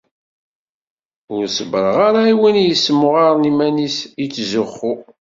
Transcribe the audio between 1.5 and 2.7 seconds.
ṣebbreɣ ara i win